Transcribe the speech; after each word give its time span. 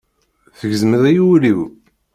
Tgezmeḍ-iyi 0.59 1.23
ul-iw. 1.31 1.59